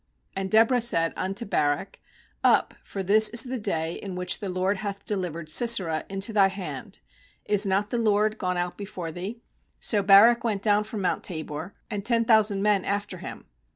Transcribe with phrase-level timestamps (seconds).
[0.35, 1.99] 14And Deborah said unto Barak:
[2.43, 6.49] 'Up; for this is the day in which the LORD hath delivered Sisera into thy
[6.49, 6.99] 297 4.14 JUDGES hand:
[7.45, 9.43] is not the LORD gone out before thee?'
[9.79, 13.45] So Barak went down from mount Tabor, and ten thousand men after him.